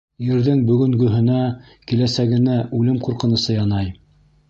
Ерҙең 0.27 0.63
бөгөнгөһөнә, 0.69 1.37
киләсәгенә 1.93 2.59
үлем 2.81 3.01
ҡурҡынысы 3.07 3.63
янай. 3.63 3.97